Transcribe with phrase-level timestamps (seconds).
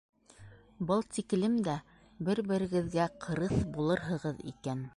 [0.91, 1.75] —Был тиклем дә
[2.29, 4.83] бер-берегеҙгә ҡырыҫ булырһығыҙ икән.